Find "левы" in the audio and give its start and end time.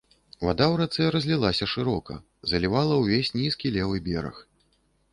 3.81-4.05